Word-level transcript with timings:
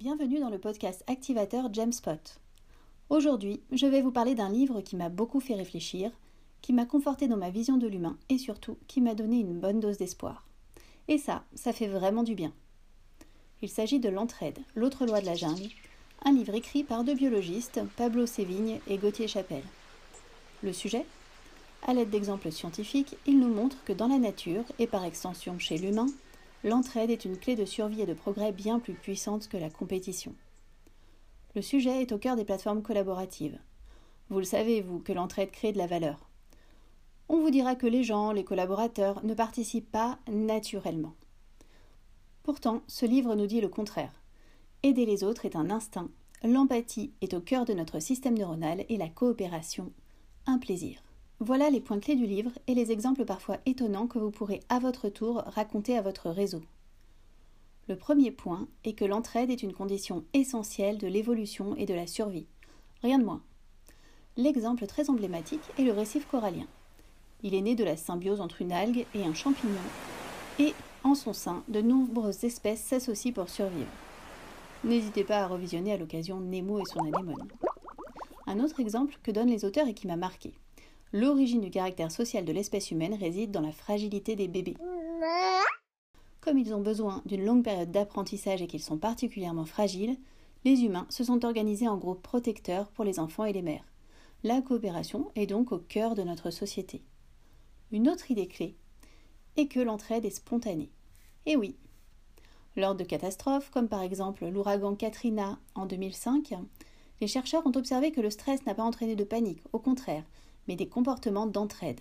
Bienvenue 0.00 0.40
dans 0.40 0.48
le 0.48 0.56
podcast 0.56 1.04
activateur 1.08 1.70
Jamspot. 1.74 2.40
Aujourd'hui, 3.10 3.60
je 3.70 3.86
vais 3.86 4.00
vous 4.00 4.10
parler 4.10 4.34
d'un 4.34 4.48
livre 4.48 4.80
qui 4.80 4.96
m'a 4.96 5.10
beaucoup 5.10 5.40
fait 5.40 5.54
réfléchir, 5.54 6.10
qui 6.62 6.72
m'a 6.72 6.86
conforté 6.86 7.28
dans 7.28 7.36
ma 7.36 7.50
vision 7.50 7.76
de 7.76 7.86
l'humain 7.86 8.16
et 8.30 8.38
surtout 8.38 8.78
qui 8.86 9.02
m'a 9.02 9.14
donné 9.14 9.40
une 9.40 9.60
bonne 9.60 9.78
dose 9.78 9.98
d'espoir. 9.98 10.46
Et 11.08 11.18
ça, 11.18 11.44
ça 11.54 11.74
fait 11.74 11.86
vraiment 11.86 12.22
du 12.22 12.34
bien. 12.34 12.54
Il 13.60 13.68
s'agit 13.68 14.00
de 14.00 14.08
L'entraide, 14.08 14.60
l'autre 14.74 15.04
loi 15.04 15.20
de 15.20 15.26
la 15.26 15.34
jungle, 15.34 15.68
un 16.24 16.32
livre 16.32 16.54
écrit 16.54 16.82
par 16.82 17.04
deux 17.04 17.14
biologistes, 17.14 17.82
Pablo 17.98 18.24
Sévigne 18.24 18.80
et 18.86 18.96
Gauthier 18.96 19.28
Chapelle. 19.28 19.66
Le 20.62 20.72
sujet? 20.72 21.04
À 21.86 21.92
l'aide 21.92 22.08
d'exemples 22.08 22.50
scientifiques, 22.50 23.18
il 23.26 23.38
nous 23.38 23.52
montre 23.52 23.76
que 23.84 23.92
dans 23.92 24.08
la 24.08 24.18
nature, 24.18 24.64
et 24.78 24.86
par 24.86 25.04
extension 25.04 25.58
chez 25.58 25.76
l'humain, 25.76 26.06
l'entraide 26.64 27.10
est 27.10 27.24
une 27.24 27.36
clé 27.36 27.56
de 27.56 27.64
survie 27.64 28.02
et 28.02 28.06
de 28.06 28.14
progrès 28.14 28.52
bien 28.52 28.78
plus 28.78 28.94
puissante 28.94 29.48
que 29.48 29.56
la 29.56 29.70
compétition. 29.70 30.34
Le 31.54 31.62
sujet 31.62 32.02
est 32.02 32.12
au 32.12 32.18
cœur 32.18 32.36
des 32.36 32.44
plateformes 32.44 32.82
collaboratives. 32.82 33.58
Vous 34.28 34.38
le 34.38 34.44
savez, 34.44 34.80
vous, 34.80 35.00
que 35.00 35.12
l'entraide 35.12 35.50
crée 35.50 35.72
de 35.72 35.78
la 35.78 35.86
valeur. 35.86 36.28
On 37.28 37.40
vous 37.40 37.50
dira 37.50 37.74
que 37.74 37.86
les 37.86 38.04
gens, 38.04 38.32
les 38.32 38.44
collaborateurs, 38.44 39.24
ne 39.24 39.34
participent 39.34 39.90
pas 39.90 40.18
naturellement. 40.30 41.14
Pourtant, 42.42 42.82
ce 42.86 43.06
livre 43.06 43.34
nous 43.34 43.46
dit 43.46 43.60
le 43.60 43.68
contraire. 43.68 44.12
Aider 44.82 45.06
les 45.06 45.24
autres 45.24 45.44
est 45.44 45.56
un 45.56 45.70
instinct, 45.70 46.08
l'empathie 46.42 47.12
est 47.20 47.34
au 47.34 47.40
cœur 47.40 47.64
de 47.64 47.74
notre 47.74 48.00
système 48.00 48.38
neuronal 48.38 48.84
et 48.88 48.96
la 48.96 49.08
coopération, 49.08 49.92
un 50.46 50.58
plaisir. 50.58 51.02
Voilà 51.42 51.70
les 51.70 51.80
points 51.80 52.00
clés 52.00 52.16
du 52.16 52.26
livre 52.26 52.50
et 52.66 52.74
les 52.74 52.92
exemples 52.92 53.24
parfois 53.24 53.56
étonnants 53.64 54.06
que 54.06 54.18
vous 54.18 54.30
pourrez 54.30 54.60
à 54.68 54.78
votre 54.78 55.08
tour 55.08 55.36
raconter 55.46 55.96
à 55.96 56.02
votre 56.02 56.28
réseau. 56.28 56.60
Le 57.88 57.96
premier 57.96 58.30
point 58.30 58.68
est 58.84 58.92
que 58.92 59.06
l'entraide 59.06 59.48
est 59.48 59.62
une 59.62 59.72
condition 59.72 60.22
essentielle 60.34 60.98
de 60.98 61.06
l'évolution 61.06 61.74
et 61.76 61.86
de 61.86 61.94
la 61.94 62.06
survie. 62.06 62.46
Rien 63.02 63.18
de 63.18 63.24
moins. 63.24 63.40
L'exemple 64.36 64.86
très 64.86 65.08
emblématique 65.08 65.62
est 65.78 65.82
le 65.82 65.92
récif 65.92 66.26
corallien. 66.26 66.66
Il 67.42 67.54
est 67.54 67.62
né 67.62 67.74
de 67.74 67.84
la 67.84 67.96
symbiose 67.96 68.42
entre 68.42 68.60
une 68.60 68.72
algue 68.72 69.06
et 69.14 69.24
un 69.24 69.32
champignon, 69.32 69.72
et 70.58 70.74
en 71.04 71.14
son 71.14 71.32
sein, 71.32 71.64
de 71.68 71.80
nombreuses 71.80 72.44
espèces 72.44 72.82
s'associent 72.82 73.32
pour 73.32 73.48
survivre. 73.48 73.88
N'hésitez 74.84 75.24
pas 75.24 75.38
à 75.38 75.46
revisionner 75.46 75.94
à 75.94 75.96
l'occasion 75.96 76.38
Nemo 76.38 76.80
et 76.80 76.84
son 76.84 77.00
anémone. 77.00 77.48
Un 78.46 78.60
autre 78.60 78.78
exemple 78.78 79.18
que 79.22 79.30
donnent 79.30 79.48
les 79.48 79.64
auteurs 79.64 79.88
et 79.88 79.94
qui 79.94 80.06
m'a 80.06 80.16
marqué. 80.16 80.52
L'origine 81.12 81.60
du 81.60 81.70
caractère 81.70 82.12
social 82.12 82.44
de 82.44 82.52
l'espèce 82.52 82.92
humaine 82.92 83.14
réside 83.14 83.50
dans 83.50 83.60
la 83.60 83.72
fragilité 83.72 84.36
des 84.36 84.46
bébés. 84.46 84.76
Comme 86.40 86.56
ils 86.56 86.72
ont 86.72 86.80
besoin 86.80 87.20
d'une 87.26 87.44
longue 87.44 87.64
période 87.64 87.90
d'apprentissage 87.90 88.62
et 88.62 88.68
qu'ils 88.68 88.82
sont 88.82 88.96
particulièrement 88.96 89.64
fragiles, 89.64 90.16
les 90.64 90.84
humains 90.84 91.06
se 91.10 91.24
sont 91.24 91.44
organisés 91.44 91.88
en 91.88 91.96
groupes 91.96 92.22
protecteurs 92.22 92.92
pour 92.92 93.04
les 93.04 93.18
enfants 93.18 93.44
et 93.44 93.52
les 93.52 93.62
mères. 93.62 93.84
La 94.44 94.62
coopération 94.62 95.32
est 95.34 95.46
donc 95.46 95.72
au 95.72 95.78
cœur 95.78 96.14
de 96.14 96.22
notre 96.22 96.50
société. 96.50 97.02
Une 97.90 98.08
autre 98.08 98.30
idée 98.30 98.46
clé 98.46 98.76
est 99.56 99.66
que 99.66 99.80
l'entraide 99.80 100.24
est 100.24 100.30
spontanée. 100.30 100.92
Et 101.44 101.56
oui. 101.56 101.74
Lors 102.76 102.94
de 102.94 103.02
catastrophes, 103.02 103.70
comme 103.70 103.88
par 103.88 104.02
exemple 104.02 104.46
l'ouragan 104.46 104.94
Katrina 104.94 105.58
en 105.74 105.86
2005, 105.86 106.54
les 107.20 107.26
chercheurs 107.26 107.66
ont 107.66 107.76
observé 107.76 108.12
que 108.12 108.20
le 108.20 108.30
stress 108.30 108.64
n'a 108.64 108.74
pas 108.74 108.84
entraîné 108.84 109.16
de 109.16 109.24
panique, 109.24 109.62
au 109.72 109.80
contraire, 109.80 110.24
mais 110.70 110.76
des 110.76 110.88
comportements 110.88 111.48
d'entraide. 111.48 112.00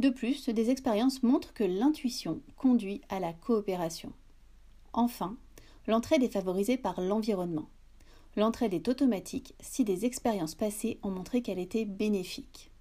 De 0.00 0.10
plus, 0.10 0.48
des 0.48 0.70
expériences 0.70 1.22
montrent 1.22 1.54
que 1.54 1.62
l'intuition 1.62 2.40
conduit 2.56 3.00
à 3.08 3.20
la 3.20 3.32
coopération. 3.32 4.12
Enfin, 4.92 5.36
l'entraide 5.86 6.24
est 6.24 6.32
favorisée 6.32 6.76
par 6.76 7.00
l'environnement. 7.00 7.68
L'entraide 8.36 8.74
est 8.74 8.88
automatique 8.88 9.54
si 9.60 9.84
des 9.84 10.06
expériences 10.06 10.56
passées 10.56 10.98
ont 11.04 11.12
montré 11.12 11.40
qu'elle 11.40 11.60
était 11.60 11.84
bénéfique. 11.84 12.72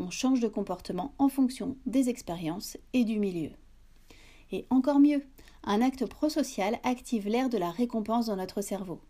On 0.00 0.10
change 0.10 0.40
de 0.40 0.48
comportement 0.48 1.14
en 1.18 1.28
fonction 1.28 1.76
des 1.86 2.08
expériences 2.08 2.76
et 2.94 3.04
du 3.04 3.20
milieu. 3.20 3.52
Et 4.50 4.66
encore 4.70 4.98
mieux, 4.98 5.22
un 5.62 5.80
acte 5.80 6.04
prosocial 6.04 6.80
active 6.82 7.28
l'air 7.28 7.48
de 7.48 7.58
la 7.58 7.70
récompense 7.70 8.26
dans 8.26 8.34
notre 8.34 8.60
cerveau. 8.60 9.00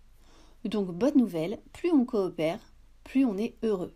Donc 0.66 0.88
bonne 0.88 1.16
nouvelle, 1.16 1.58
plus 1.72 1.90
on 1.90 2.04
coopère, 2.04 2.60
plus 3.02 3.24
on 3.24 3.38
est 3.38 3.56
heureux. 3.62 3.94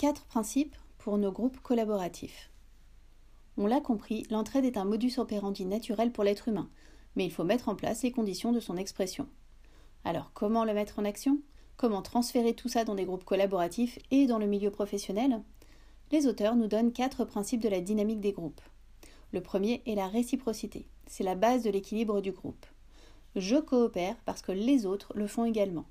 Quatre 0.00 0.24
principes 0.24 0.76
pour 0.96 1.18
nos 1.18 1.30
groupes 1.30 1.60
collaboratifs. 1.60 2.50
On 3.58 3.66
l'a 3.66 3.82
compris, 3.82 4.26
l'entraide 4.30 4.64
est 4.64 4.78
un 4.78 4.86
modus 4.86 5.18
operandi 5.18 5.66
naturel 5.66 6.10
pour 6.10 6.24
l'être 6.24 6.48
humain, 6.48 6.70
mais 7.16 7.26
il 7.26 7.30
faut 7.30 7.44
mettre 7.44 7.68
en 7.68 7.74
place 7.74 8.02
les 8.02 8.10
conditions 8.10 8.50
de 8.50 8.60
son 8.60 8.78
expression. 8.78 9.28
Alors 10.06 10.30
comment 10.32 10.64
le 10.64 10.72
mettre 10.72 11.00
en 11.00 11.04
action? 11.04 11.38
Comment 11.76 12.00
transférer 12.00 12.54
tout 12.54 12.70
ça 12.70 12.84
dans 12.84 12.94
des 12.94 13.04
groupes 13.04 13.26
collaboratifs 13.26 13.98
et 14.10 14.26
dans 14.26 14.38
le 14.38 14.46
milieu 14.46 14.70
professionnel? 14.70 15.42
Les 16.12 16.26
auteurs 16.26 16.56
nous 16.56 16.66
donnent 16.66 16.92
quatre 16.92 17.26
principes 17.26 17.60
de 17.60 17.68
la 17.68 17.82
dynamique 17.82 18.20
des 18.20 18.32
groupes. 18.32 18.62
Le 19.34 19.42
premier 19.42 19.82
est 19.84 19.96
la 19.96 20.08
réciprocité. 20.08 20.88
C'est 21.08 21.24
la 21.24 21.34
base 21.34 21.62
de 21.62 21.68
l'équilibre 21.68 22.22
du 22.22 22.32
groupe. 22.32 22.64
Je 23.36 23.56
coopère 23.56 24.16
parce 24.24 24.40
que 24.40 24.52
les 24.52 24.86
autres 24.86 25.12
le 25.14 25.26
font 25.26 25.44
également. 25.44 25.84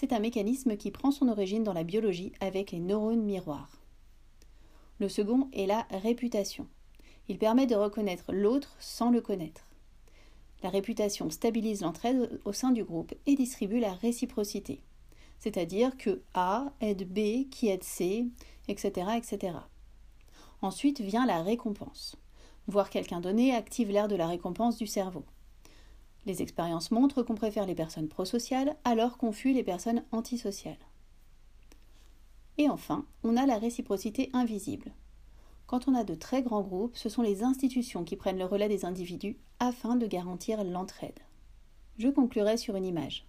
C'est 0.00 0.14
un 0.14 0.18
mécanisme 0.18 0.78
qui 0.78 0.90
prend 0.90 1.10
son 1.10 1.28
origine 1.28 1.62
dans 1.62 1.74
la 1.74 1.84
biologie 1.84 2.32
avec 2.40 2.70
les 2.70 2.80
neurones 2.80 3.22
miroirs. 3.22 3.82
Le 4.98 5.10
second 5.10 5.50
est 5.52 5.66
la 5.66 5.86
réputation. 5.90 6.66
Il 7.28 7.36
permet 7.36 7.66
de 7.66 7.74
reconnaître 7.74 8.32
l'autre 8.32 8.74
sans 8.80 9.10
le 9.10 9.20
connaître. 9.20 9.66
La 10.62 10.70
réputation 10.70 11.28
stabilise 11.28 11.82
l'entraide 11.82 12.40
au 12.46 12.54
sein 12.54 12.70
du 12.70 12.82
groupe 12.82 13.12
et 13.26 13.34
distribue 13.34 13.78
la 13.78 13.92
réciprocité, 13.92 14.80
c'est-à-dire 15.38 15.94
que 15.98 16.22
A 16.32 16.72
aide 16.80 17.06
B 17.06 17.50
qui 17.50 17.68
aide 17.68 17.84
C, 17.84 18.24
etc., 18.68 19.06
etc. 19.18 19.58
Ensuite 20.62 21.02
vient 21.02 21.26
la 21.26 21.42
récompense. 21.42 22.16
Voir 22.68 22.88
quelqu'un 22.88 23.20
donner 23.20 23.54
active 23.54 23.90
l'air 23.90 24.08
de 24.08 24.16
la 24.16 24.28
récompense 24.28 24.78
du 24.78 24.86
cerveau. 24.86 25.26
Les 26.26 26.42
expériences 26.42 26.90
montrent 26.90 27.22
qu'on 27.22 27.34
préfère 27.34 27.66
les 27.66 27.74
personnes 27.74 28.08
prosociales 28.08 28.76
alors 28.84 29.16
qu'on 29.16 29.32
fuit 29.32 29.54
les 29.54 29.62
personnes 29.62 30.04
antisociales. 30.12 30.76
Et 32.58 32.68
enfin, 32.68 33.06
on 33.24 33.36
a 33.36 33.46
la 33.46 33.58
réciprocité 33.58 34.28
invisible. 34.32 34.92
Quand 35.66 35.88
on 35.88 35.94
a 35.94 36.04
de 36.04 36.14
très 36.14 36.42
grands 36.42 36.62
groupes, 36.62 36.96
ce 36.96 37.08
sont 37.08 37.22
les 37.22 37.42
institutions 37.42 38.04
qui 38.04 38.16
prennent 38.16 38.38
le 38.38 38.44
relais 38.44 38.68
des 38.68 38.84
individus 38.84 39.38
afin 39.60 39.96
de 39.96 40.06
garantir 40.06 40.62
l'entraide. 40.64 41.20
Je 41.96 42.08
conclurai 42.08 42.56
sur 42.56 42.76
une 42.76 42.84
image. 42.84 43.24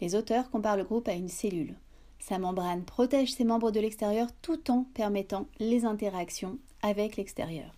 Les 0.00 0.14
auteurs 0.14 0.50
comparent 0.50 0.76
le 0.76 0.84
groupe 0.84 1.08
à 1.08 1.14
une 1.14 1.28
cellule. 1.28 1.76
Sa 2.20 2.38
membrane 2.38 2.84
protège 2.84 3.32
ses 3.32 3.44
membres 3.44 3.70
de 3.70 3.80
l'extérieur 3.80 4.28
tout 4.42 4.70
en 4.70 4.84
permettant 4.94 5.46
les 5.58 5.84
interactions 5.84 6.58
avec 6.82 7.16
l'extérieur. 7.16 7.74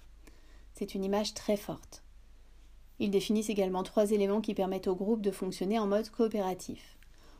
C'est 0.74 0.94
une 0.94 1.04
image 1.04 1.34
très 1.34 1.56
forte. 1.56 2.02
Ils 3.00 3.10
définissent 3.10 3.48
également 3.48 3.82
trois 3.82 4.12
éléments 4.12 4.42
qui 4.42 4.54
permettent 4.54 4.86
au 4.86 4.94
groupe 4.94 5.22
de 5.22 5.30
fonctionner 5.30 5.78
en 5.78 5.86
mode 5.86 6.10
coopératif. 6.10 6.98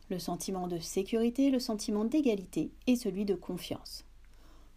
Le 0.09 0.19
sentiment 0.19 0.66
de 0.66 0.78
sécurité, 0.78 1.50
le 1.50 1.59
sentiment 1.59 2.06
d'égalité 2.06 2.72
et 2.87 2.97
celui 2.97 3.26
de 3.26 3.34
confiance. 3.34 4.04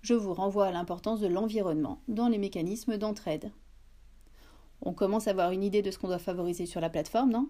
Je 0.01 0.13
vous 0.13 0.33
renvoie 0.33 0.67
à 0.67 0.71
l'importance 0.71 1.21
de 1.21 1.27
l'environnement 1.27 2.01
dans 2.09 2.27
les 2.27 2.37
mécanismes 2.37 2.97
d'entraide. 2.97 3.51
On 4.81 4.93
commence 4.93 5.27
à 5.27 5.31
avoir 5.31 5.51
une 5.51 5.63
idée 5.63 5.81
de 5.81 5.89
ce 5.89 5.97
qu'on 5.97 6.09
doit 6.09 6.19
favoriser 6.19 6.65
sur 6.65 6.81
la 6.81 6.89
plateforme, 6.89 7.31
non? 7.31 7.47